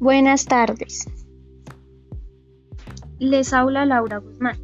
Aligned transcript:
Buenas 0.00 0.46
tardes. 0.46 1.08
Les 3.18 3.52
habla 3.52 3.84
Laura 3.84 4.18
Guzmán. 4.18 4.56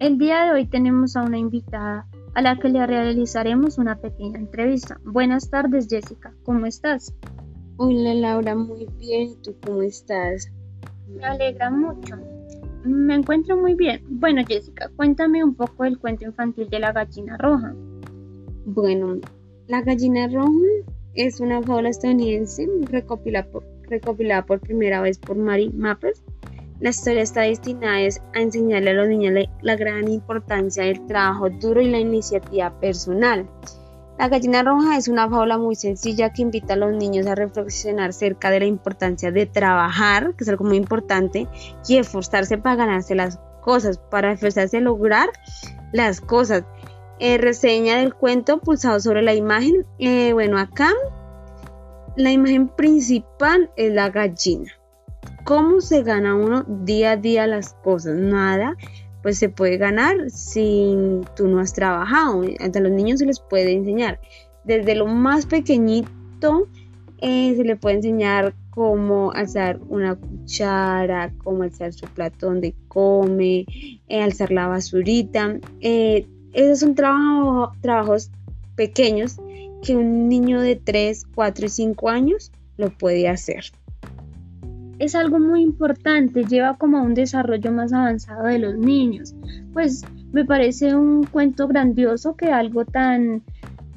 El 0.00 0.18
día 0.18 0.42
de 0.42 0.50
hoy 0.50 0.66
tenemos 0.66 1.14
a 1.14 1.22
una 1.22 1.38
invitada 1.38 2.08
a 2.34 2.42
la 2.42 2.58
que 2.58 2.70
le 2.70 2.84
realizaremos 2.84 3.78
una 3.78 4.00
pequeña 4.00 4.40
entrevista. 4.40 4.98
Buenas 5.04 5.48
tardes, 5.48 5.86
Jessica. 5.88 6.34
¿Cómo 6.42 6.66
estás? 6.66 7.14
Hola, 7.76 8.14
Laura. 8.14 8.56
Muy 8.56 8.88
bien. 8.98 9.40
¿Tú 9.44 9.54
cómo 9.64 9.82
estás? 9.82 10.50
Me 11.08 11.24
alegra 11.24 11.70
mucho. 11.70 12.16
Me 12.84 13.14
encuentro 13.14 13.56
muy 13.56 13.74
bien. 13.74 14.02
Bueno, 14.08 14.42
Jessica, 14.44 14.90
cuéntame 14.96 15.44
un 15.44 15.54
poco 15.54 15.84
del 15.84 16.00
cuento 16.00 16.24
infantil 16.24 16.68
de 16.68 16.80
la 16.80 16.90
gallina 16.90 17.36
roja. 17.36 17.72
Bueno, 18.66 19.20
la 19.68 19.82
gallina 19.82 20.26
roja 20.26 20.50
es 21.14 21.38
una 21.38 21.62
fábula 21.62 21.90
estadounidense 21.90 22.68
recopilada 22.90 23.46
por 23.52 23.73
recopilada 23.88 24.44
por 24.44 24.60
primera 24.60 25.00
vez 25.00 25.18
por 25.18 25.36
Mary 25.36 25.70
Mappers, 25.70 26.22
la 26.80 26.90
historia 26.90 27.22
está 27.22 27.42
destinada 27.42 27.96
a 27.96 28.40
enseñarle 28.40 28.90
a 28.90 28.94
los 28.94 29.08
niños 29.08 29.48
la 29.62 29.76
gran 29.76 30.08
importancia 30.08 30.84
del 30.84 31.06
trabajo 31.06 31.48
duro 31.48 31.80
y 31.80 31.88
la 31.88 31.98
iniciativa 31.98 32.78
personal. 32.80 33.48
La 34.18 34.28
gallina 34.28 34.62
roja 34.62 34.96
es 34.96 35.08
una 35.08 35.28
fábula 35.28 35.58
muy 35.58 35.74
sencilla 35.74 36.32
que 36.32 36.42
invita 36.42 36.74
a 36.74 36.76
los 36.76 36.92
niños 36.92 37.26
a 37.26 37.34
reflexionar 37.34 38.10
acerca 38.10 38.50
de 38.50 38.60
la 38.60 38.66
importancia 38.66 39.32
de 39.32 39.46
trabajar, 39.46 40.34
que 40.36 40.44
es 40.44 40.48
algo 40.48 40.64
muy 40.64 40.76
importante, 40.76 41.48
y 41.88 41.96
esforzarse 41.96 42.58
para 42.58 42.76
ganarse 42.76 43.14
las 43.14 43.40
cosas, 43.60 43.98
para 43.98 44.32
esforzarse 44.32 44.76
a 44.76 44.80
lograr 44.80 45.30
las 45.92 46.20
cosas. 46.20 46.64
Eh, 47.18 47.38
reseña 47.38 47.98
del 47.98 48.14
cuento 48.14 48.58
pulsado 48.58 49.00
sobre 49.00 49.22
la 49.22 49.34
imagen. 49.34 49.86
Eh, 49.98 50.32
bueno, 50.32 50.58
acá 50.58 50.92
la 52.16 52.32
imagen 52.32 52.68
principal 52.68 53.70
es 53.76 53.92
la 53.92 54.10
gallina. 54.10 54.72
¿Cómo 55.44 55.80
se 55.80 56.02
gana 56.02 56.34
uno 56.34 56.64
día 56.66 57.12
a 57.12 57.16
día 57.16 57.46
las 57.46 57.74
cosas? 57.74 58.16
Nada, 58.16 58.76
pues 59.22 59.38
se 59.38 59.48
puede 59.48 59.76
ganar 59.76 60.30
si 60.30 60.96
tú 61.36 61.48
no 61.48 61.60
has 61.60 61.72
trabajado. 61.72 62.42
A 62.42 62.80
los 62.80 62.92
niños 62.92 63.18
se 63.18 63.26
les 63.26 63.40
puede 63.40 63.72
enseñar. 63.72 64.20
Desde 64.64 64.94
lo 64.94 65.06
más 65.06 65.46
pequeñito 65.46 66.68
eh, 67.18 67.54
se 67.56 67.64
le 67.64 67.76
puede 67.76 67.96
enseñar 67.96 68.54
cómo 68.70 69.32
alzar 69.32 69.78
una 69.88 70.14
cuchara, 70.16 71.32
cómo 71.42 71.62
alzar 71.62 71.92
su 71.92 72.06
plato 72.06 72.46
donde 72.46 72.74
come, 72.88 73.66
eh, 74.08 74.22
alzar 74.22 74.50
la 74.50 74.66
basurita. 74.66 75.58
Eh, 75.80 76.26
esos 76.52 76.80
son 76.80 76.94
trabajos 76.94 78.30
pequeños 78.76 79.36
que 79.84 79.96
un 79.96 80.28
niño 80.28 80.60
de 80.60 80.76
3, 80.76 81.26
4 81.34 81.66
y 81.66 81.68
5 81.68 82.08
años 82.08 82.50
lo 82.76 82.90
puede 82.90 83.28
hacer. 83.28 83.64
Es 84.98 85.14
algo 85.14 85.38
muy 85.38 85.62
importante, 85.62 86.44
lleva 86.44 86.76
como 86.78 86.98
a 86.98 87.02
un 87.02 87.14
desarrollo 87.14 87.70
más 87.72 87.92
avanzado 87.92 88.44
de 88.44 88.58
los 88.58 88.76
niños. 88.76 89.34
Pues 89.72 90.02
me 90.32 90.44
parece 90.44 90.94
un 90.94 91.24
cuento 91.24 91.68
grandioso 91.68 92.36
que 92.36 92.46
algo 92.46 92.84
tan 92.84 93.42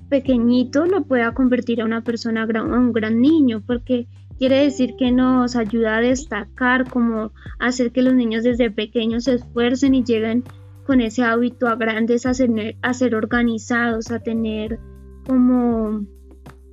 pequeñito 0.09 0.85
lo 0.85 1.03
pueda 1.03 1.33
convertir 1.33 1.81
a 1.81 1.85
una 1.85 2.01
persona, 2.01 2.43
a 2.43 2.63
un 2.63 2.93
gran 2.93 3.21
niño, 3.21 3.61
porque 3.65 4.07
quiere 4.37 4.63
decir 4.63 4.95
que 4.97 5.11
nos 5.11 5.55
ayuda 5.55 5.97
a 5.97 6.01
destacar, 6.01 6.89
como 6.89 7.31
hacer 7.59 7.91
que 7.91 8.01
los 8.01 8.13
niños 8.13 8.43
desde 8.43 8.71
pequeños 8.71 9.25
se 9.25 9.35
esfuercen 9.35 9.95
y 9.95 10.03
lleguen 10.03 10.43
con 10.85 11.01
ese 11.01 11.23
hábito 11.23 11.67
a 11.67 11.75
grandes 11.75 12.25
a 12.25 12.31
a 12.81 12.93
ser 12.93 13.15
organizados, 13.15 14.11
a 14.11 14.19
tener 14.19 14.79
como 15.27 16.05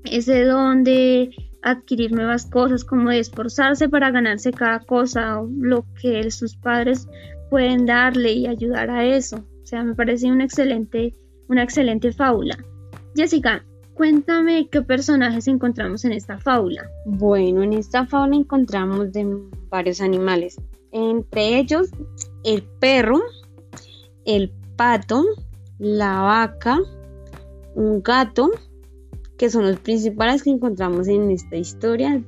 ese 0.05 0.45
don 0.45 0.85
de 0.85 1.31
adquirir 1.63 2.13
nuevas 2.13 2.47
cosas, 2.47 2.85
como 2.85 3.11
de 3.11 3.19
esforzarse 3.19 3.89
para 3.89 4.11
ganarse 4.11 4.53
cada 4.53 4.81
cosa, 4.81 5.43
lo 5.59 5.85
que 6.01 6.31
sus 6.31 6.57
padres 6.57 7.09
pueden 7.51 7.87
darle 7.87 8.33
y 8.33 8.47
ayudar 8.47 8.91
a 8.91 9.05
eso. 9.05 9.37
O 9.63 9.67
sea, 9.67 9.83
me 9.83 9.95
parece 9.95 10.31
una 10.31 10.45
excelente, 10.45 11.17
una 11.49 11.63
excelente 11.63 12.13
fábula. 12.13 12.57
Jessica, 13.17 13.65
cuéntame 13.95 14.69
qué 14.69 14.83
personajes 14.83 15.49
encontramos 15.49 16.05
en 16.05 16.13
esta 16.13 16.39
fábula. 16.39 16.89
Bueno, 17.07 17.63
en 17.63 17.73
esta 17.73 18.07
fábula 18.07 18.37
encontramos 18.37 19.13
de 19.13 19.27
varios 19.71 20.01
animales, 20.01 20.57
entre 20.93 21.59
ellos 21.59 21.91
el 22.45 22.63
perro, 22.79 23.23
el 24.27 24.53
pato, 24.77 25.25
la 25.79 26.21
vaca, 26.21 26.79
un 27.75 28.03
gato, 28.03 28.51
que 29.37 29.51
son 29.51 29.67
los 29.67 29.81
principales 29.81 30.43
que 30.43 30.51
encontramos 30.51 31.09
en 31.09 31.31
esta 31.31 31.57
historia, 31.57 32.23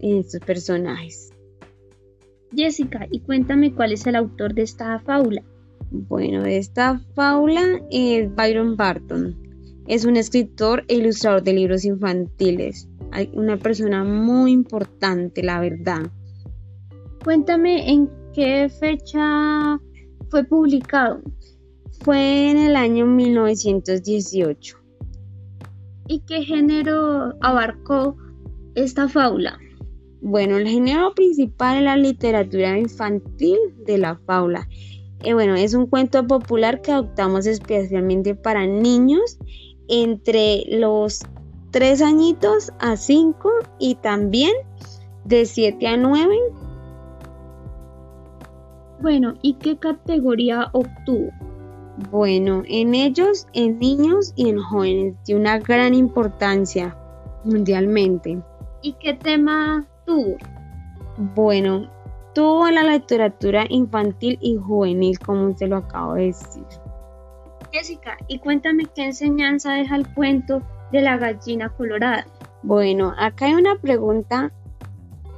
en 0.00 0.16
estos 0.18 0.40
personajes. 0.40 1.30
Jessica, 2.54 3.06
y 3.10 3.20
cuéntame 3.20 3.74
cuál 3.74 3.92
es 3.92 4.06
el 4.06 4.16
autor 4.16 4.54
de 4.54 4.62
esta 4.62 4.98
fábula. 5.00 5.42
Bueno, 5.90 6.44
esta 6.44 7.00
fábula 7.14 7.80
es 7.90 8.34
Byron 8.34 8.76
Barton. 8.76 9.36
Es 9.86 10.04
un 10.04 10.16
escritor 10.16 10.84
e 10.88 10.96
ilustrador 10.96 11.42
de 11.42 11.52
libros 11.52 11.84
infantiles. 11.84 12.88
Una 13.34 13.56
persona 13.56 14.04
muy 14.04 14.52
importante, 14.52 15.42
la 15.42 15.60
verdad. 15.60 16.10
Cuéntame 17.24 17.90
en 17.90 18.08
qué 18.32 18.68
fecha 18.68 19.78
fue 20.30 20.44
publicado. 20.44 21.20
Fue 22.04 22.50
en 22.50 22.58
el 22.58 22.74
año 22.74 23.06
1918. 23.06 24.76
¿Y 26.08 26.20
qué 26.26 26.42
género 26.42 27.34
abarcó 27.40 28.16
esta 28.74 29.08
fábula? 29.08 29.56
Bueno, 30.20 30.56
el 30.56 30.66
género 30.66 31.14
principal 31.14 31.78
es 31.78 31.84
la 31.84 31.96
literatura 31.96 32.76
infantil 32.76 33.56
de 33.86 33.98
la 33.98 34.16
fábula. 34.26 34.68
Eh, 35.22 35.32
bueno, 35.32 35.54
es 35.54 35.74
un 35.74 35.86
cuento 35.86 36.26
popular 36.26 36.82
que 36.82 36.90
adoptamos 36.90 37.46
especialmente 37.46 38.34
para 38.34 38.66
niños 38.66 39.38
entre 39.86 40.64
los 40.70 41.20
3 41.70 42.02
añitos 42.02 42.72
a 42.80 42.96
5 42.96 43.48
y 43.78 43.94
también 43.94 44.52
de 45.24 45.46
7 45.46 45.86
a 45.86 45.96
9. 45.96 46.34
Bueno, 49.00 49.34
¿y 49.40 49.54
qué 49.54 49.76
categoría 49.78 50.68
obtuvo? 50.72 51.30
Bueno, 52.10 52.62
en 52.66 52.94
ellos, 52.94 53.46
en 53.52 53.78
niños 53.78 54.32
y 54.34 54.48
en 54.48 54.58
jóvenes, 54.58 55.14
de 55.26 55.36
una 55.36 55.58
gran 55.58 55.94
importancia 55.94 56.96
mundialmente. 57.44 58.40
¿Y 58.80 58.94
qué 58.94 59.14
tema 59.14 59.86
tuvo? 60.06 60.36
Bueno, 61.34 61.90
tuvo 62.34 62.70
la 62.70 62.82
literatura 62.82 63.66
infantil 63.68 64.38
y 64.40 64.56
juvenil, 64.56 65.18
como 65.18 65.54
te 65.54 65.66
lo 65.66 65.76
acabo 65.76 66.14
de 66.14 66.26
decir. 66.26 66.64
Jessica, 67.72 68.16
y 68.26 68.38
cuéntame 68.38 68.84
qué 68.94 69.04
enseñanza 69.04 69.72
deja 69.74 69.96
el 69.96 70.12
cuento 70.14 70.62
de 70.92 71.02
la 71.02 71.16
gallina 71.16 71.68
colorada. 71.70 72.26
Bueno, 72.62 73.14
acá 73.18 73.46
hay 73.46 73.54
una 73.54 73.76
pregunta 73.76 74.52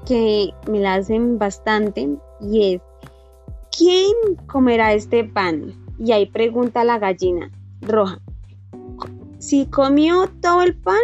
que 0.06 0.50
me 0.68 0.80
la 0.80 0.94
hacen 0.94 1.38
bastante 1.38 2.16
y 2.40 2.74
es, 2.74 2.82
¿quién 3.76 4.12
comerá 4.46 4.92
este 4.92 5.24
pan? 5.24 5.83
Y 5.98 6.12
ahí 6.12 6.26
pregunta 6.26 6.84
la 6.84 6.98
gallina 6.98 7.50
roja, 7.80 8.20
si 9.38 9.66
comió 9.66 10.26
todo 10.40 10.62
el 10.62 10.74
pan, 10.74 10.96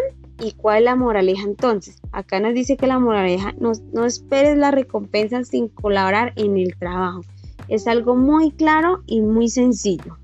¿y 0.43 0.53
cuál 0.53 0.79
es 0.79 0.85
la 0.85 0.97
moraleja 0.97 1.43
entonces? 1.43 2.01
Acá 2.11 2.41
nos 2.41 2.55
dice 2.55 2.79
que 2.79 2.87
la 2.87 2.99
moraleja 2.99 3.53
no, 3.61 3.73
no 3.93 4.07
esperes 4.07 4.57
la 4.57 4.71
recompensa 4.71 5.45
sin 5.45 5.69
colaborar 5.69 6.33
en 6.37 6.57
el 6.57 6.75
trabajo. 6.79 7.21
Es 7.69 7.87
algo 7.87 8.17
muy 8.17 8.51
claro 8.53 9.03
y 9.07 9.21
muy 9.21 9.49
sencillo. 9.49 10.17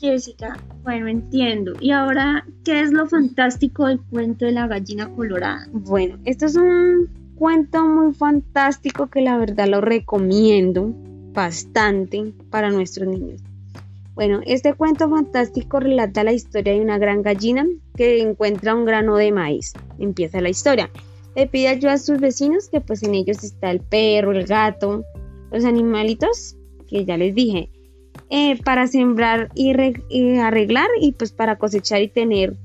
Jessica, 0.00 0.56
bueno, 0.82 1.08
entiendo. 1.08 1.72
¿Y 1.78 1.90
ahora 1.90 2.46
qué 2.64 2.80
es 2.80 2.90
lo 2.90 3.06
fantástico 3.06 3.86
del 3.86 4.00
cuento 4.00 4.46
de 4.46 4.52
la 4.52 4.66
gallina 4.66 5.10
colorada? 5.14 5.68
Bueno, 5.72 6.18
esto 6.24 6.46
es 6.46 6.56
un 6.56 7.08
cuento 7.36 7.84
muy 7.84 8.14
fantástico 8.14 9.08
que 9.08 9.20
la 9.20 9.36
verdad 9.36 9.68
lo 9.68 9.82
recomiendo 9.82 10.94
bastante 11.36 12.32
para 12.50 12.70
nuestros 12.70 13.06
niños. 13.06 13.40
Bueno, 14.14 14.40
este 14.46 14.72
cuento 14.72 15.08
fantástico 15.10 15.78
relata 15.78 16.24
la 16.24 16.32
historia 16.32 16.72
de 16.72 16.80
una 16.80 16.96
gran 16.96 17.20
gallina 17.20 17.66
que 17.94 18.22
encuentra 18.22 18.74
un 18.74 18.86
grano 18.86 19.16
de 19.16 19.30
maíz. 19.30 19.74
Empieza 19.98 20.40
la 20.40 20.48
historia. 20.48 20.90
Le 21.36 21.46
pide 21.46 21.68
ayuda 21.68 21.92
a 21.92 21.98
sus 21.98 22.18
vecinos, 22.18 22.70
que 22.70 22.80
pues 22.80 23.02
en 23.02 23.14
ellos 23.14 23.44
está 23.44 23.70
el 23.70 23.80
perro, 23.80 24.32
el 24.32 24.46
gato, 24.46 25.04
los 25.52 25.66
animalitos, 25.66 26.56
que 26.88 27.04
ya 27.04 27.18
les 27.18 27.34
dije, 27.34 27.68
eh, 28.30 28.58
para 28.62 28.86
sembrar 28.86 29.50
y, 29.54 29.74
y 30.08 30.38
arreglar 30.38 30.88
y 30.98 31.12
pues 31.12 31.32
para 31.32 31.58
cosechar 31.58 32.00
y 32.00 32.08
tener 32.08 32.56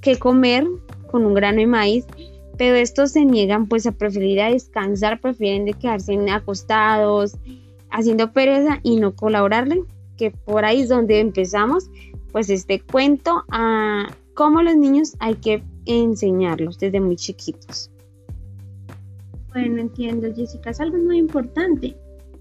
que 0.00 0.18
comer 0.18 0.66
con 1.12 1.24
un 1.24 1.34
grano 1.34 1.60
de 1.60 1.66
maíz 1.68 2.04
pero 2.60 2.76
estos 2.76 3.12
se 3.12 3.24
niegan 3.24 3.68
pues 3.68 3.86
a 3.86 3.92
preferir 3.92 4.38
a 4.42 4.50
descansar, 4.50 5.18
prefieren 5.18 5.64
de 5.64 5.72
quedarse 5.72 6.14
acostados, 6.30 7.34
haciendo 7.90 8.32
pereza 8.32 8.80
y 8.82 8.96
no 8.96 9.14
colaborarle, 9.14 9.82
que 10.16 10.30
por 10.30 10.64
ahí 10.64 10.82
es 10.82 10.88
donde 10.88 11.20
empezamos 11.20 11.90
pues 12.32 12.50
este 12.50 12.80
cuento 12.80 13.44
a 13.50 14.08
cómo 14.34 14.62
los 14.62 14.76
niños 14.76 15.16
hay 15.18 15.34
que 15.36 15.62
enseñarlos 15.86 16.78
desde 16.78 17.00
muy 17.00 17.16
chiquitos. 17.16 17.90
Bueno, 19.52 19.80
entiendo, 19.80 20.28
Jessica, 20.34 20.70
es 20.70 20.80
algo 20.80 20.98
muy 20.98 21.18
importante. 21.18 21.96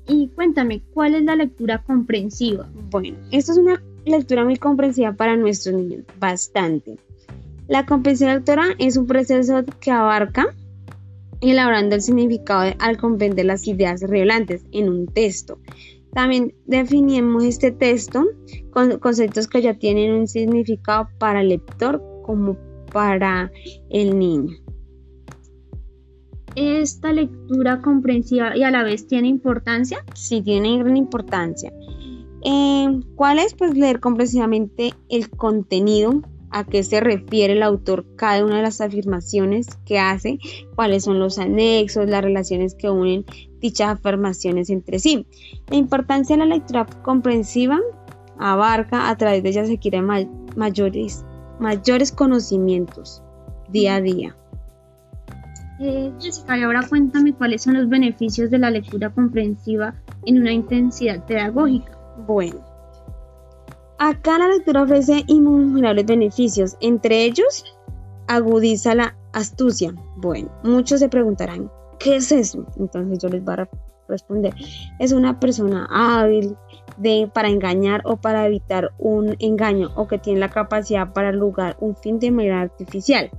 Y 0.07 0.27
cuéntame, 0.29 0.81
¿cuál 0.93 1.15
es 1.15 1.23
la 1.23 1.35
lectura 1.35 1.83
comprensiva? 1.83 2.69
Bueno, 2.89 3.17
esto 3.31 3.51
es 3.51 3.57
una 3.57 3.81
lectura 4.05 4.43
muy 4.43 4.57
comprensiva 4.57 5.13
para 5.13 5.35
nuestros 5.35 5.75
niños, 5.75 6.03
bastante. 6.19 6.97
La 7.67 7.85
comprensión 7.85 8.33
lectora 8.33 8.67
es 8.79 8.97
un 8.97 9.05
proceso 9.05 9.63
que 9.79 9.91
abarca 9.91 10.55
elaborando 11.41 11.95
el 11.95 12.01
significado 12.01 12.73
al 12.79 12.97
comprender 12.97 13.45
las 13.45 13.67
ideas 13.67 14.01
relevantes 14.01 14.63
en 14.71 14.89
un 14.89 15.07
texto. 15.07 15.59
También 16.13 16.53
definimos 16.65 17.43
este 17.43 17.71
texto 17.71 18.25
con 18.71 18.97
conceptos 18.99 19.47
que 19.47 19.61
ya 19.61 19.75
tienen 19.75 20.13
un 20.13 20.27
significado 20.27 21.09
para 21.19 21.41
el 21.41 21.49
lector 21.49 22.03
como 22.23 22.57
para 22.91 23.51
el 23.89 24.17
niño. 24.17 24.55
¿Esta 26.55 27.13
lectura 27.13 27.81
comprensiva 27.81 28.57
y 28.57 28.63
a 28.63 28.71
la 28.71 28.83
vez 28.83 29.07
tiene 29.07 29.27
importancia? 29.27 30.03
Sí, 30.15 30.41
tiene 30.41 30.79
gran 30.79 30.97
importancia. 30.97 31.71
Eh, 32.43 32.99
¿Cuál 33.15 33.39
es? 33.39 33.53
Pues 33.53 33.75
leer 33.75 33.99
comprensivamente 33.99 34.93
el 35.09 35.29
contenido, 35.29 36.21
a 36.51 36.63
qué 36.63 36.83
se 36.83 36.99
refiere 36.99 37.53
el 37.53 37.63
autor 37.63 38.05
cada 38.15 38.43
una 38.43 38.57
de 38.57 38.63
las 38.63 38.81
afirmaciones 38.81 39.67
que 39.85 39.99
hace, 39.99 40.39
cuáles 40.75 41.03
son 41.03 41.19
los 41.19 41.39
anexos, 41.39 42.09
las 42.09 42.23
relaciones 42.23 42.75
que 42.75 42.89
unen 42.89 43.25
dichas 43.59 43.89
afirmaciones 43.89 44.69
entre 44.69 44.99
sí. 44.99 45.27
La 45.69 45.77
importancia 45.77 46.35
de 46.35 46.45
la 46.45 46.55
lectura 46.55 46.85
comprensiva 47.03 47.79
abarca 48.37 49.09
a 49.09 49.17
través 49.17 49.43
de 49.43 49.49
ella 49.49 49.65
se 49.65 49.77
quieren 49.77 50.07
mayores, 50.55 51.25
mayores 51.59 52.11
conocimientos 52.11 53.21
día 53.69 53.95
a 53.95 54.01
día. 54.01 54.35
Eh, 55.81 56.11
Jessica, 56.19 56.57
y 56.57 56.63
ahora 56.63 56.81
cuéntame 56.87 57.33
cuáles 57.33 57.63
son 57.63 57.75
los 57.75 57.87
beneficios 57.87 58.49
de 58.49 58.57
la 58.57 58.69
lectura 58.69 59.09
comprensiva 59.11 59.95
en 60.25 60.39
una 60.39 60.51
intensidad 60.51 61.25
pedagógica. 61.25 61.97
Bueno, 62.27 62.59
acá 63.99 64.39
la 64.39 64.47
lectura 64.47 64.83
ofrece 64.83 65.23
innumerables 65.27 66.05
beneficios, 66.05 66.77
entre 66.79 67.25
ellos 67.25 67.63
agudiza 68.27 68.95
la 68.95 69.15
astucia. 69.33 69.93
Bueno, 70.17 70.49
muchos 70.63 70.99
se 70.99 71.09
preguntarán, 71.09 71.69
¿qué 71.99 72.15
es 72.15 72.31
eso? 72.31 72.65
Entonces 72.77 73.19
yo 73.19 73.29
les 73.29 73.43
voy 73.43 73.55
a 73.55 73.69
responder, 74.07 74.55
es 74.99 75.11
una 75.11 75.39
persona 75.39 75.87
hábil 75.91 76.55
de, 76.97 77.29
para 77.31 77.49
engañar 77.49 78.01
o 78.05 78.17
para 78.17 78.45
evitar 78.47 78.91
un 78.97 79.35
engaño 79.39 79.91
o 79.95 80.07
que 80.07 80.17
tiene 80.17 80.39
la 80.39 80.49
capacidad 80.49 81.13
para 81.13 81.31
lograr 81.31 81.77
un 81.79 81.95
fin 81.95 82.19
de 82.19 82.31
manera 82.31 82.61
artificial. 82.61 83.29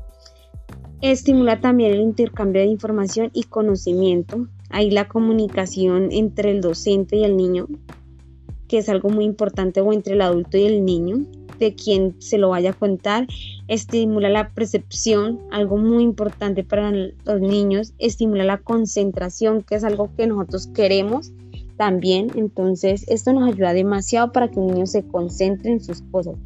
Estimula 1.01 1.61
también 1.61 1.93
el 1.93 2.01
intercambio 2.01 2.61
de 2.61 2.69
información 2.69 3.31
y 3.33 3.45
conocimiento. 3.45 4.49
Ahí 4.69 4.91
la 4.91 5.09
comunicación 5.09 6.09
entre 6.13 6.51
el 6.51 6.61
docente 6.61 7.17
y 7.17 7.25
el 7.25 7.37
niño, 7.37 7.67
que 8.71 8.79
es 8.79 8.89
algo 8.89 9.09
muy 9.09 9.25
importante, 9.25 9.81
o 9.81 9.93
entre 9.93 10.15
el 10.15 10.21
adulto 10.21 10.57
y 10.57 10.63
el 10.63 10.85
niño, 10.85 11.27
de 11.59 11.75
quien 11.75 12.15
se 12.21 12.39
lo 12.39 12.51
vaya 12.51 12.71
a 12.71 12.73
contar. 12.73 13.27
Estimula 13.67 14.29
la 14.29 14.51
percepción, 14.51 15.41
algo 15.51 15.77
muy 15.77 16.05
importante 16.05 16.63
para 16.63 16.93
los 16.93 17.41
niños. 17.41 17.95
Estimula 17.99 18.45
la 18.45 18.59
concentración, 18.59 19.63
que 19.63 19.75
es 19.75 19.83
algo 19.83 20.11
que 20.17 20.29
nosotros 20.29 20.69
queremos 20.69 21.33
también. 21.77 22.29
Entonces, 22.37 23.05
esto 23.09 23.33
nos 23.33 23.53
ayuda 23.53 23.73
demasiado 23.73 24.31
para 24.31 24.49
que 24.49 24.61
un 24.61 24.69
niño 24.69 24.87
se 24.87 25.03
concentre 25.03 25.73
en 25.73 25.81
sus 25.81 26.03
cosas. 26.03 26.37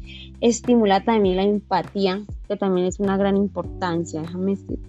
Estimula 0.41 1.03
también 1.03 1.35
la 1.35 1.43
empatía, 1.43 2.23
que 2.47 2.57
también 2.57 2.87
es 2.87 2.99
una 2.99 3.17
gran 3.17 3.37
importancia, 3.37 4.21
déjame 4.21 4.55
decir. 4.55 4.79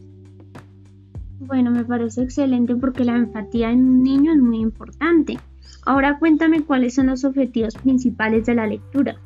Bueno, 1.41 1.71
me 1.71 1.85
parece 1.85 2.23
excelente 2.23 2.75
porque 2.77 3.05
la 3.05 3.15
empatía 3.15 3.71
en 3.71 3.85
un 3.85 4.03
niño 4.03 4.33
es 4.33 4.39
muy 4.39 4.61
importante. 4.61 5.37
Ahora 5.85 6.19
cuéntame 6.19 6.65
cuáles 6.65 6.95
son 6.95 7.07
los 7.07 7.25
objetivos 7.25 7.75
principales 7.75 8.47
de 8.47 8.55
la 8.55 8.67
lectura. 8.67 9.21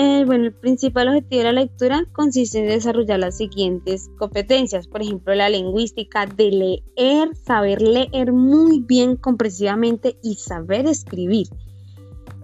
Eh, 0.00 0.22
bueno, 0.24 0.44
el 0.44 0.52
principal 0.52 1.08
objetivo 1.08 1.40
de 1.40 1.44
la 1.52 1.60
lectura 1.60 2.04
consiste 2.12 2.60
en 2.60 2.68
desarrollar 2.68 3.18
las 3.18 3.36
siguientes 3.36 4.08
competencias, 4.16 4.86
por 4.86 5.02
ejemplo, 5.02 5.34
la 5.34 5.48
lingüística 5.48 6.24
de 6.24 6.84
leer, 6.96 7.34
saber 7.34 7.82
leer 7.82 8.32
muy 8.32 8.78
bien 8.86 9.16
comprensivamente 9.16 10.16
y 10.22 10.36
saber 10.36 10.86
escribir. 10.86 11.48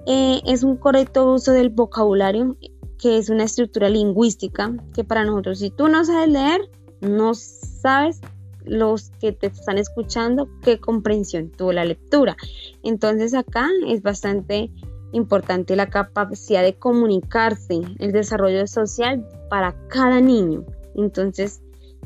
Eh, 0.09 0.41
es 0.47 0.65
un 0.65 0.77
correcto 0.77 1.33
uso 1.33 1.53
del 1.53 1.69
vocabulario, 1.69 2.57
que 2.99 3.19
es 3.19 3.29
una 3.29 3.45
estructura 3.45 3.89
lingüística 3.89 4.75
que 4.93 5.05
para 5.05 5.25
nosotros, 5.25 5.61
si 5.61 5.71
tú 5.71 5.87
no 5.87 6.05
sabes 6.05 6.31
leer, 6.31 6.61
no 7.01 7.35
sabes 7.35 8.21
los 8.65 9.11
que 9.21 9.33
te 9.33 9.49
están 9.49 9.79
escuchando 9.79 10.49
qué 10.63 10.79
comprensión 10.79 11.51
tuvo 11.51 11.73
la 11.73 11.85
lectura. 11.85 12.37
Entonces 12.83 13.35
acá 13.35 13.69
es 13.87 14.03
bastante 14.03 14.71
importante 15.13 15.77
la 15.77 15.89
capacidad 15.89 16.63
de 16.63 16.75
comunicarse, 16.75 17.81
el 17.99 18.13
desarrollo 18.13 18.67
social 18.67 19.27
para 19.49 19.75
cada 19.89 20.21
niño. 20.21 20.65
Entonces, 20.97 21.63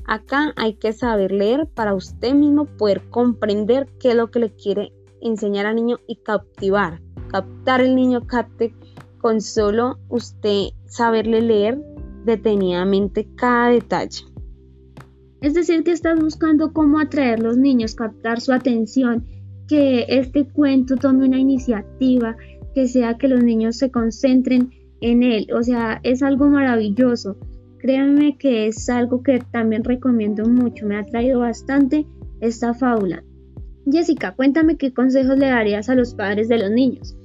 acá 0.07 0.53
hay 0.57 0.75
que 0.75 0.93
saber 0.93 1.33
leer 1.33 1.67
para 1.67 1.95
usted 1.95 2.35
mismo 2.35 2.67
poder 2.67 3.09
comprender 3.11 3.89
qué 3.99 4.11
es 4.11 4.15
lo 4.15 4.31
que 4.31 4.41
le 4.41 4.51
quiere 4.51 4.93
enseñar 5.21 5.67
al 5.67 5.77
niño 5.77 5.99
y 6.07 6.17
captivar. 6.17 7.01
Captar 7.29 7.81
el 7.81 7.95
niño 7.95 8.27
capte 8.27 8.75
con 9.21 9.41
solo 9.41 9.99
usted 10.09 10.69
saberle 10.87 11.43
leer 11.43 11.79
detenidamente 12.25 13.29
cada 13.37 13.69
detalle. 13.71 14.25
Es 15.41 15.55
decir, 15.55 15.85
que 15.85 15.93
estás 15.93 16.21
buscando 16.21 16.73
cómo 16.73 16.99
atraer 16.99 17.41
a 17.41 17.43
los 17.43 17.57
niños, 17.57 17.95
captar 17.95 18.41
su 18.41 18.53
atención, 18.53 19.25
que 19.69 20.07
este 20.09 20.49
cuento 20.49 20.97
tome 20.97 21.27
una 21.27 21.39
iniciativa, 21.39 22.37
que 22.75 22.89
sea 22.89 23.19
que 23.19 23.29
los 23.29 23.43
niños 23.43 23.77
se 23.77 23.91
concentren 23.91 24.71
en 25.01 25.23
él. 25.23 25.47
O 25.55 25.63
sea, 25.63 26.01
es 26.03 26.23
algo 26.23 26.49
maravilloso. 26.49 27.37
Créanme 27.79 28.37
que 28.37 28.67
es 28.67 28.89
algo 28.89 29.23
que 29.23 29.41
también 29.53 29.85
recomiendo 29.85 30.49
mucho. 30.49 30.87
Me 30.87 30.97
ha 30.97 31.07
traído 31.07 31.41
bastante 31.41 32.07
esta 32.41 32.75
fábula. 32.75 33.23
Jessica, 33.91 34.35
cuéntame 34.35 34.77
qué 34.77 34.93
consejos 34.93 35.39
le 35.39 35.47
darías 35.47 35.89
a 35.89 35.95
los 35.95 36.15
padres 36.15 36.49
de 36.49 36.59
los 36.59 36.71
niños. 36.71 37.17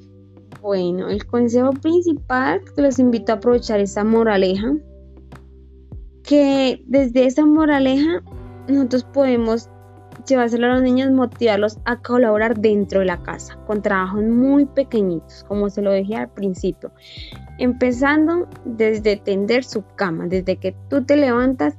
Bueno, 0.62 1.10
el 1.10 1.26
consejo 1.26 1.72
principal 1.72 2.62
que 2.76 2.82
los 2.82 3.00
invito 3.00 3.34
a 3.34 3.36
aprovechar 3.36 3.80
esa 3.80 4.04
moraleja, 4.04 4.74
que 6.24 6.82
desde 6.88 7.26
esa 7.26 7.46
moraleja 7.46 8.24
nosotros 8.68 9.04
podemos 9.04 9.70
llevárselo 10.28 10.68
a 10.68 10.76
los 10.76 10.82
niños, 10.84 11.12
motivarlos 11.12 11.80
a 11.86 11.98
colaborar 11.98 12.58
dentro 12.58 13.00
de 13.00 13.08
la 13.08 13.22
casa, 13.24 13.58
con 13.68 13.82
trabajos 13.82 14.24
muy 14.24 14.66
pequeñitos, 14.66 15.44
como 15.48 15.70
se 15.70 15.82
lo 15.82 15.92
dije 15.92 16.16
al 16.16 16.30
principio. 16.30 16.92
Empezando 17.58 18.48
desde 18.66 19.18
tender 19.18 19.64
su 19.64 19.84
cama, 19.96 20.28
desde 20.28 20.56
que 20.58 20.76
tú 20.90 21.04
te 21.04 21.18
levantas, 21.18 21.76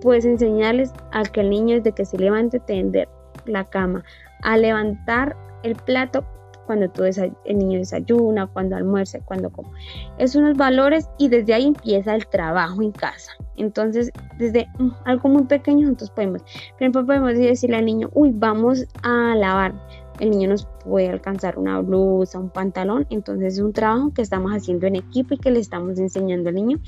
puedes 0.00 0.24
enseñarles 0.24 0.92
al 1.12 1.30
que 1.30 1.40
el 1.40 1.50
niño 1.50 1.76
desde 1.76 1.92
que 1.92 2.04
se 2.04 2.18
levante 2.18 2.58
tender 2.60 3.08
la 3.46 3.64
cama, 3.64 4.04
a 4.42 4.56
levantar 4.56 5.36
el 5.62 5.76
plato 5.76 6.24
cuando 6.66 6.90
tú 6.90 7.04
el 7.04 7.58
niño 7.58 7.78
desayuna, 7.78 8.46
cuando 8.48 8.76
almuerza, 8.76 9.20
cuando 9.24 9.50
come. 9.50 9.70
Es 10.18 10.34
unos 10.34 10.56
valores 10.56 11.08
y 11.18 11.28
desde 11.28 11.54
ahí 11.54 11.66
empieza 11.66 12.14
el 12.14 12.26
trabajo 12.26 12.82
en 12.82 12.92
casa. 12.92 13.32
Entonces, 13.56 14.10
desde 14.38 14.66
mm, 14.78 14.90
algo 15.04 15.28
muy 15.28 15.44
pequeño 15.44 15.86
nosotros 15.86 16.10
podemos, 16.10 16.42
por 16.42 16.82
ejemplo, 16.82 17.06
podemos 17.06 17.34
decirle 17.34 17.76
al 17.76 17.86
niño, 17.86 18.10
uy, 18.12 18.32
vamos 18.34 18.86
a 19.02 19.34
lavar. 19.34 19.74
El 20.18 20.30
niño 20.30 20.48
nos 20.48 20.66
puede 20.84 21.10
alcanzar 21.10 21.58
una 21.58 21.80
blusa, 21.80 22.38
un 22.38 22.50
pantalón. 22.50 23.06
Entonces 23.10 23.54
es 23.54 23.60
un 23.60 23.72
trabajo 23.72 24.12
que 24.14 24.22
estamos 24.22 24.52
haciendo 24.52 24.86
en 24.86 24.96
equipo 24.96 25.34
y 25.34 25.38
que 25.38 25.50
le 25.50 25.60
estamos 25.60 25.98
enseñando 25.98 26.48
al 26.48 26.54
niño 26.54 26.78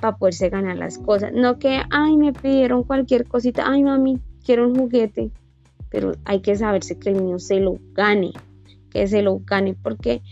para 0.00 0.16
poderse 0.16 0.50
ganar 0.50 0.76
las 0.76 0.98
cosas. 0.98 1.32
No 1.32 1.58
que, 1.58 1.80
ay, 1.90 2.16
me 2.16 2.32
pidieron 2.32 2.82
cualquier 2.82 3.26
cosita, 3.26 3.64
ay, 3.66 3.82
mami, 3.82 4.20
quiero 4.44 4.68
un 4.68 4.76
juguete. 4.76 5.30
Pero 5.90 6.12
hay 6.24 6.40
que 6.40 6.54
saberse 6.56 6.98
que 6.98 7.10
el 7.10 7.16
niño 7.16 7.38
se 7.38 7.60
lo 7.60 7.78
gane 7.94 8.32
que 8.96 9.06
se 9.06 9.22
lo 9.22 9.40
gane, 9.44 9.74
porque 9.74 10.22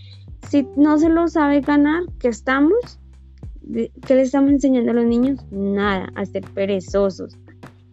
si 0.49 0.67
no 0.77 0.99
se 0.99 1.09
lo 1.09 1.29
sabe 1.29 1.61
ganar, 1.61 2.05
¿qué 2.19 2.29
estamos? 2.29 2.99
¿Qué 3.73 4.15
le 4.15 4.23
estamos 4.23 4.51
enseñando 4.51 4.93
a 4.93 4.95
los 4.95 5.07
niños? 5.07 5.41
Nada, 5.51 6.11
a 6.15 6.25
ser 6.27 6.45
perezosos. 6.55 7.37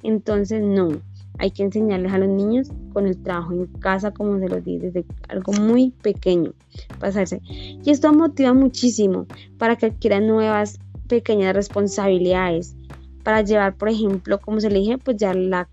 Entonces, 0.04 0.62
no, 0.62 0.90
hay 1.38 1.51
que 1.51 1.63
enseñarles 1.63 2.12
a 2.12 2.18
los 2.18 2.30
niños 2.30 2.72
con 2.94 3.08
el 3.08 3.22
trabajo 3.22 3.54
en 3.54 3.66
casa, 3.68 4.12
como 4.12 4.40
se 4.40 4.48
los 4.48 4.63
dice, 4.63 4.92
desde 4.92 5.06
algo 5.30 5.54
muy 5.54 5.92
pequeño, 5.92 6.54
pasarse. 7.00 7.42
Y 7.50 7.90
esto 7.90 8.12
motiva 8.13 8.54
muchísimo 8.54 9.28
para 9.58 9.75
que 9.75 9.88
adquieran 9.88 10.28
nuevas 10.28 10.80
pequeñas 11.08 11.56
responsabilidades, 11.56 12.75
para 13.24 13.42
llevar, 13.42 13.75
por 13.75 13.90
ejemplo, 13.90 14.40
como 14.40 14.60
se 14.60 14.70
le 14.70 14.80
dije, 14.80 14.98
pues 14.98 15.18
ya 15.18 15.34
la 15.34 15.70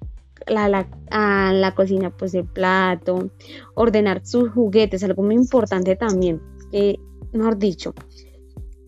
la, 0.46 0.88
a 1.10 1.52
la 1.52 1.74
cocina 1.74 2.10
pues 2.10 2.34
el 2.34 2.44
plato, 2.44 3.30
ordenar 3.74 4.24
sus 4.26 4.50
juguetes, 4.50 5.02
algo 5.04 5.22
muy 5.22 5.34
importante 5.34 5.96
también, 5.96 6.40
que 6.70 6.98
mejor 7.32 7.58
dicho, 7.58 7.94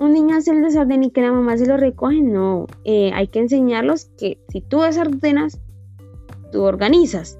un 0.00 0.14
niño 0.14 0.36
hace 0.36 0.50
el 0.52 0.62
desorden 0.62 1.04
y 1.04 1.10
que 1.10 1.20
la 1.20 1.30
mamá 1.30 1.58
se 1.58 1.66
lo 1.66 1.76
recoge, 1.76 2.22
no, 2.22 2.66
eh, 2.84 3.10
hay 3.14 3.28
que 3.28 3.40
enseñarlos 3.40 4.06
que 4.16 4.38
si 4.48 4.62
tú 4.62 4.80
desordenas, 4.80 5.60
tú 6.50 6.62
organizas. 6.62 7.38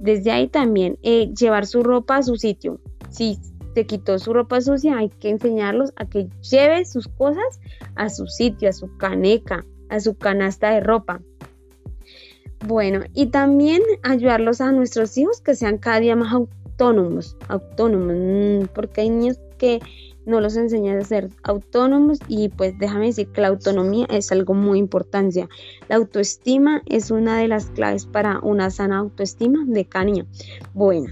Desde 0.00 0.32
ahí 0.32 0.48
también 0.48 0.98
eh, 1.02 1.30
llevar 1.38 1.66
su 1.66 1.82
ropa 1.82 2.16
a 2.16 2.22
su 2.22 2.36
sitio. 2.36 2.80
Si 3.10 3.38
te 3.74 3.86
quitó 3.86 4.18
su 4.18 4.32
ropa 4.32 4.60
sucia, 4.60 4.96
hay 4.96 5.10
que 5.10 5.28
enseñarlos 5.28 5.92
a 5.96 6.06
que 6.06 6.28
lleve 6.50 6.84
sus 6.86 7.08
cosas 7.08 7.60
a 7.94 8.08
su 8.08 8.26
sitio, 8.26 8.70
a 8.70 8.72
su 8.72 8.96
caneca, 8.96 9.64
a 9.90 10.00
su 10.00 10.16
canasta 10.16 10.70
de 10.70 10.80
ropa. 10.80 11.20
Bueno, 12.66 13.00
y 13.12 13.26
también 13.26 13.82
ayudarlos 14.02 14.60
a 14.60 14.70
nuestros 14.72 15.16
hijos 15.18 15.40
que 15.40 15.54
sean 15.54 15.78
cada 15.78 16.00
día 16.00 16.14
más 16.14 16.32
autónomos, 16.32 17.36
autónomos, 17.48 18.14
mm, 18.16 18.66
porque 18.74 19.00
hay 19.00 19.10
niños 19.10 19.40
que 19.58 19.80
no 20.26 20.40
los 20.40 20.56
enseñan 20.56 20.98
a 20.98 21.04
ser 21.04 21.28
autónomos 21.42 22.18
y 22.28 22.48
pues 22.48 22.78
déjame 22.78 23.06
decir 23.06 23.28
que 23.28 23.40
la 23.40 23.48
autonomía 23.48 24.06
es 24.10 24.30
algo 24.30 24.54
muy 24.54 24.78
importante. 24.78 25.48
La 25.88 25.96
autoestima 25.96 26.82
es 26.86 27.10
una 27.10 27.38
de 27.38 27.48
las 27.48 27.66
claves 27.66 28.06
para 28.06 28.38
una 28.40 28.70
sana 28.70 28.98
autoestima 28.98 29.64
de 29.66 29.84
cada 29.84 30.04
niño. 30.04 30.26
Bueno, 30.74 31.08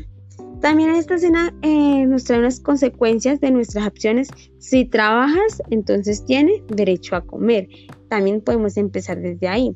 también 0.60 0.90
esta 0.90 1.14
escena 1.14 1.54
eh, 1.62 2.04
nos 2.06 2.24
trae 2.24 2.38
unas 2.38 2.60
consecuencias 2.60 3.40
de 3.40 3.50
nuestras 3.50 3.86
acciones. 3.86 4.28
Si 4.58 4.84
trabajas, 4.84 5.62
entonces 5.70 6.24
tienes 6.26 6.62
derecho 6.68 7.16
a 7.16 7.22
comer. 7.22 7.68
También 8.08 8.42
podemos 8.42 8.76
empezar 8.76 9.20
desde 9.20 9.48
ahí, 9.48 9.74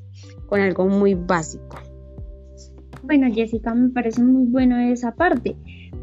con 0.54 0.60
algo 0.60 0.86
muy 0.86 1.14
básico. 1.14 1.80
Bueno, 3.02 3.26
Jessica, 3.34 3.74
me 3.74 3.88
parece 3.88 4.22
muy 4.22 4.46
bueno 4.46 4.78
esa 4.78 5.12
parte. 5.12 5.56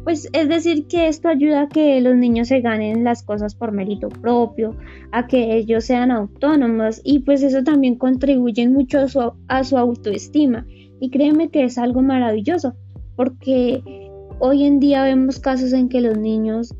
Pues 0.04 0.28
es 0.34 0.46
decir 0.46 0.86
que 0.88 1.08
esto 1.08 1.28
ayuda 1.28 1.62
a 1.62 1.68
que 1.70 1.98
los 2.02 2.16
niños 2.16 2.48
se 2.48 2.60
ganen 2.60 3.02
las 3.02 3.22
cosas 3.22 3.54
por 3.54 3.72
mérito 3.72 4.10
propio, 4.10 4.76
a 5.10 5.26
que 5.26 5.56
ellos 5.56 5.84
sean 5.84 6.10
autónomos 6.10 7.00
y 7.02 7.20
pues 7.20 7.42
eso 7.42 7.64
también 7.64 7.96
contribuye 7.96 8.68
mucho 8.68 8.98
a 8.98 9.08
su, 9.08 9.32
a 9.48 9.64
su 9.64 9.78
autoestima. 9.78 10.66
Y 11.00 11.08
créeme 11.08 11.48
que 11.48 11.64
es 11.64 11.78
algo 11.78 12.02
maravilloso, 12.02 12.74
porque 13.16 13.82
hoy 14.38 14.64
en 14.64 14.80
día 14.80 15.02
vemos 15.04 15.40
casos 15.40 15.72
en 15.72 15.88
que 15.88 16.02
los 16.02 16.18
niños 16.18 16.74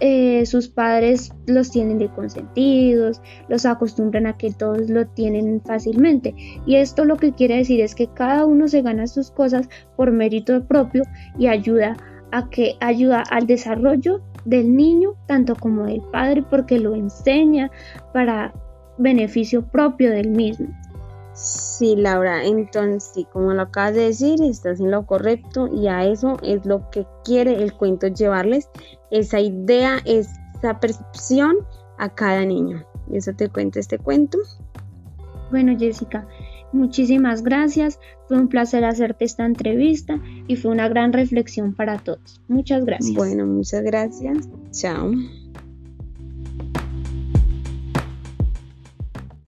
eh, 0.00 0.44
sus 0.46 0.68
padres 0.68 1.32
los 1.46 1.70
tienen 1.70 1.98
de 1.98 2.08
consentidos, 2.08 3.20
los 3.48 3.64
acostumbran 3.64 4.26
a 4.26 4.36
que 4.36 4.52
todos 4.52 4.90
lo 4.90 5.06
tienen 5.06 5.60
fácilmente. 5.62 6.34
Y 6.66 6.76
esto 6.76 7.04
lo 7.04 7.16
que 7.16 7.32
quiere 7.32 7.56
decir 7.56 7.80
es 7.80 7.94
que 7.94 8.08
cada 8.08 8.44
uno 8.44 8.68
se 8.68 8.82
gana 8.82 9.06
sus 9.06 9.30
cosas 9.30 9.68
por 9.96 10.12
mérito 10.12 10.64
propio 10.66 11.02
y 11.38 11.46
ayuda 11.46 11.96
a 12.32 12.48
que 12.50 12.74
ayuda 12.80 13.22
al 13.30 13.46
desarrollo 13.46 14.20
del 14.44 14.76
niño 14.76 15.14
tanto 15.26 15.54
como 15.54 15.86
del 15.86 16.02
padre 16.12 16.44
porque 16.48 16.78
lo 16.78 16.94
enseña 16.94 17.70
para 18.12 18.52
beneficio 18.98 19.66
propio 19.66 20.10
del 20.10 20.30
mismo. 20.30 20.68
Sí, 21.36 21.96
Laura, 21.96 22.44
entonces, 22.44 23.26
como 23.30 23.52
lo 23.52 23.62
acabas 23.62 23.94
de 23.94 24.06
decir, 24.06 24.42
estás 24.42 24.80
en 24.80 24.90
lo 24.90 25.04
correcto 25.04 25.68
y 25.68 25.86
a 25.86 26.06
eso 26.06 26.38
es 26.42 26.64
lo 26.64 26.88
que 26.90 27.06
quiere 27.24 27.62
el 27.62 27.74
cuento 27.74 28.06
llevarles, 28.06 28.70
esa 29.10 29.38
idea, 29.38 29.98
esa 30.06 30.80
percepción 30.80 31.58
a 31.98 32.08
cada 32.08 32.42
niño. 32.46 32.86
Y 33.10 33.18
eso 33.18 33.34
te 33.34 33.50
cuenta 33.50 33.80
este 33.80 33.98
cuento. 33.98 34.38
Bueno, 35.50 35.76
Jessica, 35.78 36.26
muchísimas 36.72 37.42
gracias. 37.42 38.00
Fue 38.28 38.38
un 38.38 38.48
placer 38.48 38.84
hacerte 38.86 39.26
esta 39.26 39.44
entrevista 39.44 40.18
y 40.48 40.56
fue 40.56 40.70
una 40.70 40.88
gran 40.88 41.12
reflexión 41.12 41.74
para 41.74 41.98
todos. 41.98 42.40
Muchas 42.48 42.84
gracias. 42.86 43.14
Bueno, 43.14 43.44
muchas 43.44 43.82
gracias. 43.82 44.48
Chao. 44.72 45.10